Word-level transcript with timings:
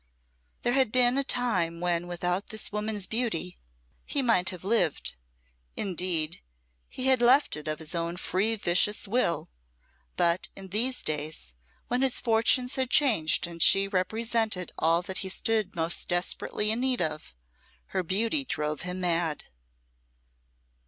There 0.63 0.73
had 0.73 0.91
been 0.91 1.15
a 1.15 1.23
time 1.23 1.79
when 1.79 2.07
without 2.07 2.47
this 2.47 2.71
woman's 2.71 3.05
beauty 3.05 3.59
he 4.03 4.23
might 4.23 4.49
have 4.49 4.63
lived 4.63 5.15
indeed, 5.75 6.41
he 6.89 7.05
had 7.05 7.21
left 7.21 7.55
it 7.55 7.67
of 7.67 7.77
his 7.77 7.93
own 7.93 8.17
free 8.17 8.55
vicious 8.55 9.07
will; 9.07 9.47
but 10.17 10.47
in 10.55 10.69
these 10.69 11.03
days, 11.03 11.53
when 11.87 12.01
his 12.01 12.19
fortunes 12.19 12.77
had 12.77 12.89
changed 12.89 13.45
and 13.45 13.61
she 13.61 13.87
represented 13.87 14.71
all 14.79 15.03
that 15.03 15.19
he 15.19 15.29
stood 15.29 15.75
most 15.75 16.07
desperately 16.07 16.71
in 16.71 16.79
need 16.79 16.99
of, 17.03 17.35
her 17.89 18.01
beauty 18.01 18.43
drove 18.43 18.81
him 18.81 19.01
mad. 19.01 19.43